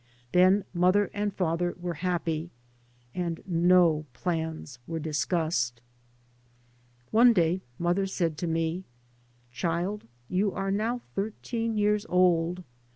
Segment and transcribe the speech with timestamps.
[0.31, 2.49] Then mother and father were happy;
[3.13, 5.79] and no plans were discussed.
[7.11, 8.83] One day mother said to me,"
[9.51, 12.63] Childie, you are now thirteen years old.